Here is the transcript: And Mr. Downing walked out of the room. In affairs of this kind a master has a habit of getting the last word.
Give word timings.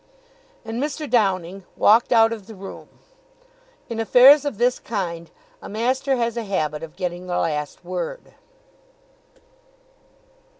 And 0.65 0.81
Mr. 0.81 1.07
Downing 1.07 1.63
walked 1.77 2.11
out 2.11 2.33
of 2.33 2.47
the 2.47 2.55
room. 2.55 2.89
In 3.87 3.99
affairs 3.99 4.45
of 4.45 4.57
this 4.57 4.79
kind 4.79 5.29
a 5.61 5.69
master 5.69 6.15
has 6.15 6.37
a 6.37 6.43
habit 6.43 6.81
of 6.81 6.95
getting 6.95 7.27
the 7.27 7.37
last 7.37 7.85
word. 7.85 8.33